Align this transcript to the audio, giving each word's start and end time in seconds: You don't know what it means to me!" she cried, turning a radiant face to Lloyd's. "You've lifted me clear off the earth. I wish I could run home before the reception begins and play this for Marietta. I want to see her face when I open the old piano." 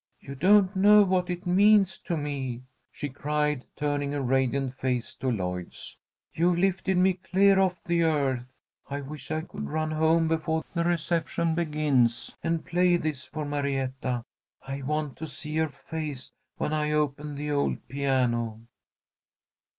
You 0.19 0.33
don't 0.33 0.75
know 0.75 1.03
what 1.03 1.29
it 1.29 1.45
means 1.45 1.99
to 2.05 2.17
me!" 2.17 2.63
she 2.91 3.07
cried, 3.07 3.67
turning 3.75 4.15
a 4.15 4.21
radiant 4.23 4.73
face 4.73 5.13
to 5.17 5.29
Lloyd's. 5.29 5.95
"You've 6.33 6.57
lifted 6.57 6.97
me 6.97 7.13
clear 7.13 7.59
off 7.59 7.83
the 7.83 8.01
earth. 8.01 8.51
I 8.89 9.01
wish 9.01 9.29
I 9.29 9.41
could 9.41 9.69
run 9.69 9.91
home 9.91 10.27
before 10.27 10.65
the 10.73 10.83
reception 10.85 11.53
begins 11.53 12.31
and 12.43 12.65
play 12.65 12.97
this 12.97 13.25
for 13.25 13.45
Marietta. 13.45 14.23
I 14.63 14.81
want 14.81 15.17
to 15.17 15.27
see 15.27 15.55
her 15.57 15.69
face 15.69 16.31
when 16.57 16.73
I 16.73 16.93
open 16.93 17.35
the 17.35 17.51
old 17.51 17.87
piano." 17.87 18.61